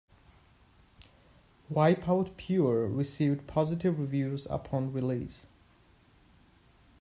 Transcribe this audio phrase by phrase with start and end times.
[1.71, 5.45] "Wipeout Pure" received positive reviews upon release.